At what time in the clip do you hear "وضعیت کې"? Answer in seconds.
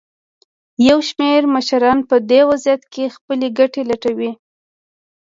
2.49-3.13